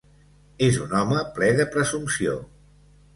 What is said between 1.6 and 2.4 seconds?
presumpció.